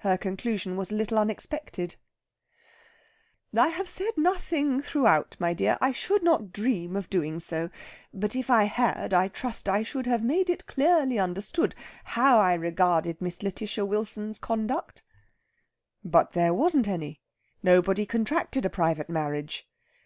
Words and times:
Her 0.00 0.18
conclusion 0.18 0.76
was 0.76 0.90
a 0.92 0.94
little 0.94 1.18
unexpected: 1.18 1.96
"I 3.56 3.68
have 3.68 3.88
said 3.88 4.12
nothing 4.18 4.82
throughout, 4.82 5.36
my 5.38 5.54
dear. 5.54 5.78
I 5.80 5.90
should 5.90 6.22
not 6.22 6.52
dream 6.52 6.96
of 6.96 7.08
doing 7.08 7.40
so. 7.40 7.70
But 8.12 8.36
if 8.36 8.50
I 8.50 8.64
had 8.64 9.14
I 9.14 9.28
trust 9.28 9.70
I 9.70 9.82
should 9.82 10.04
have 10.04 10.22
made 10.22 10.50
it 10.50 10.66
clearly 10.66 11.18
understood 11.18 11.74
how 12.04 12.38
I 12.38 12.52
regarded 12.56 13.22
Miss 13.22 13.38
Lætitia 13.38 13.88
Wilson's 13.88 14.38
conduct." 14.38 15.02
"But 16.04 16.32
there 16.32 16.52
wasn't 16.52 16.86
any. 16.86 17.22
Nobody 17.62 18.04
contracted 18.04 18.66
a 18.66 18.68
private 18.68 19.08
marriage." 19.08 19.66